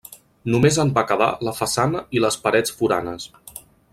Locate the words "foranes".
2.81-3.31